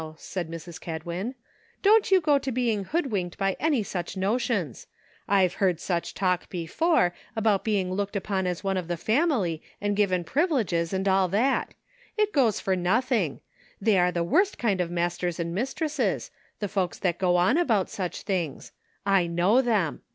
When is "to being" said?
2.39-2.85